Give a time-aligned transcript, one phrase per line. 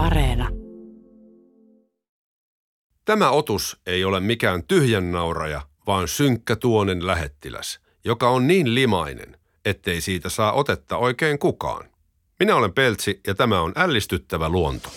[0.00, 0.48] Areena.
[3.04, 9.36] Tämä otus ei ole mikään tyhjän nauraja, vaan synkkä tuonen lähettiläs, joka on niin limainen,
[9.64, 11.90] ettei siitä saa otetta oikein kukaan.
[12.40, 14.88] Minä olen Peltsi ja tämä on ällistyttävä luonto.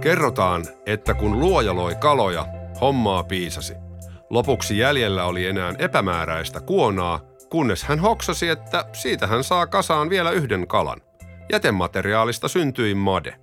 [0.00, 2.46] Kerrotaan, että kun luoja loi kaloja,
[2.80, 3.74] hommaa piisasi.
[4.30, 10.30] Lopuksi jäljellä oli enää epämääräistä kuonaa, kunnes hän hoksasi, että siitä hän saa kasaan vielä
[10.30, 11.00] yhden kalan.
[11.52, 13.36] Jätemateriaalista syntyi made.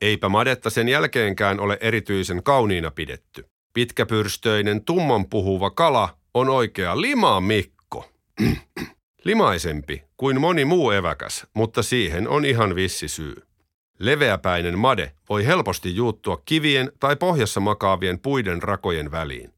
[0.00, 3.48] Eipä madetta sen jälkeenkään ole erityisen kauniina pidetty.
[3.74, 8.10] Pitkäpyrstöinen, tumman puhuva kala on oikea limamikko.
[9.24, 13.42] Limaisempi kuin moni muu eväkäs, mutta siihen on ihan vissi syy.
[13.98, 19.57] Leveäpäinen made voi helposti juuttua kivien tai pohjassa makaavien puiden rakojen väliin.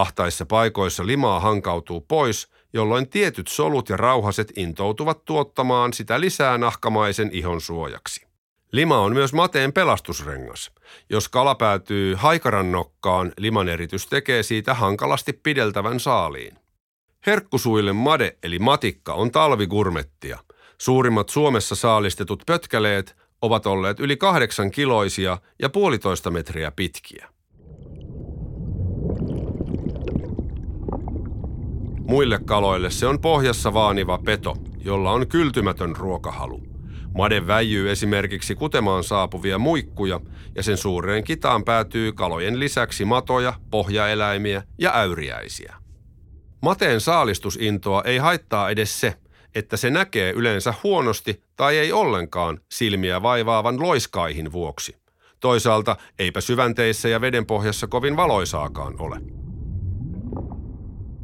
[0.00, 7.30] Ahtaissa paikoissa limaa hankautuu pois, jolloin tietyt solut ja rauhaset intoutuvat tuottamaan sitä lisää nahkamaisen
[7.32, 8.26] ihon suojaksi.
[8.72, 10.70] Lima on myös mateen pelastusrengas.
[11.10, 16.58] Jos kala päätyy haikaran nokkaan, liman eritys tekee siitä hankalasti pideltävän saaliin.
[17.26, 20.38] Herkkusuille made eli matikka on talvigurmettia.
[20.78, 27.37] Suurimmat Suomessa saalistetut pötkäleet ovat olleet yli kahdeksan kiloisia ja puolitoista metriä pitkiä.
[32.08, 36.62] Muille kaloille se on pohjassa vaaniva peto, jolla on kyltymätön ruokahalu.
[37.14, 40.20] Made väijyy esimerkiksi kutemaan saapuvia muikkuja
[40.54, 45.74] ja sen suureen kitaan päätyy kalojen lisäksi matoja, pohjaeläimiä ja äyriäisiä.
[46.62, 49.14] Mateen saalistusintoa ei haittaa edes se,
[49.54, 54.96] että se näkee yleensä huonosti tai ei ollenkaan silmiä vaivaavan loiskaihin vuoksi.
[55.40, 59.37] Toisaalta eipä syvänteissä ja vedenpohjassa kovin valoisaakaan ole.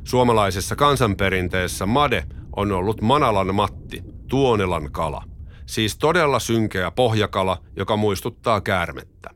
[0.05, 2.25] Suomalaisessa kansanperinteessä made
[2.57, 5.23] on ollut manalan matti, tuonelan kala.
[5.67, 9.31] Siis todella synkeä pohjakala, joka muistuttaa käärmettä.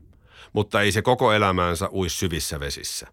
[0.53, 3.07] Mutta ei se koko elämäänsä ui syvissä vesissä.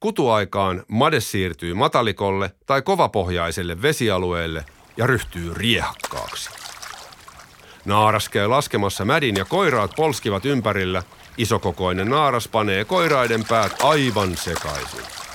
[0.00, 4.64] Kutuaikaan made siirtyy matalikolle tai kovapohjaiselle vesialueelle
[4.96, 6.50] ja ryhtyy riehakkaaksi.
[7.84, 11.02] Naaras käy laskemassa mädin ja koiraat polskivat ympärillä.
[11.36, 15.27] Isokokoinen naaras panee koiraiden päät aivan sekaisin.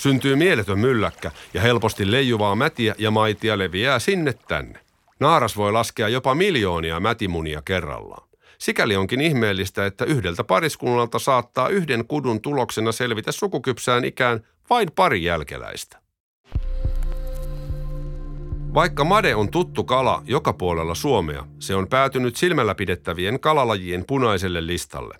[0.00, 4.80] Syntyy mieletön mylläkkä ja helposti leijuvaa mätiä ja maitia leviää sinne tänne.
[5.20, 8.28] Naaras voi laskea jopa miljoonia mätimunia kerrallaan.
[8.58, 15.24] Sikäli onkin ihmeellistä, että yhdeltä pariskunnalta saattaa yhden kudun tuloksena selvitä sukukypsään ikään vain pari
[15.24, 15.98] jälkeläistä.
[18.74, 24.66] Vaikka made on tuttu kala joka puolella Suomea, se on päätynyt silmällä pidettävien kalalajien punaiselle
[24.66, 25.14] listalle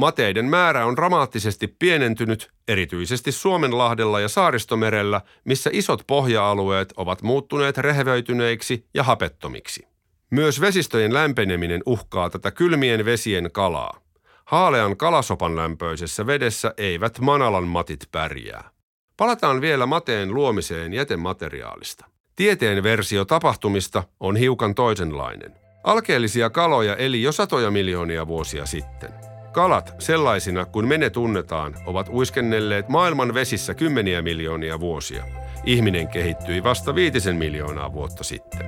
[0.00, 8.86] Mateiden määrä on dramaattisesti pienentynyt, erityisesti Suomenlahdella ja Saaristomerellä, missä isot pohja-alueet ovat muuttuneet rehevöityneiksi
[8.94, 9.86] ja hapettomiksi.
[10.30, 14.00] Myös vesistöjen lämpeneminen uhkaa tätä kylmien vesien kalaa.
[14.44, 18.70] Haalean kalasopan lämpöisessä vedessä eivät manalan matit pärjää.
[19.16, 22.06] Palataan vielä mateen luomiseen jätemateriaalista.
[22.36, 25.54] Tieteen versio tapahtumista on hiukan toisenlainen.
[25.84, 29.10] Alkeellisia kaloja eli jo satoja miljoonia vuosia sitten–
[29.52, 35.24] Kalat, sellaisina kuin me ne tunnetaan, ovat uiskennelleet maailman vesissä kymmeniä miljoonia vuosia.
[35.64, 38.60] Ihminen kehittyi vasta viitisen miljoonaa vuotta sitten.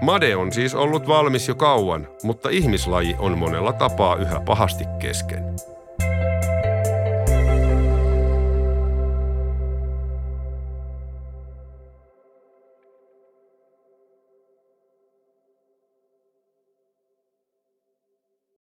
[0.00, 5.44] Made on siis ollut valmis jo kauan, mutta ihmislaji on monella tapaa yhä pahasti kesken.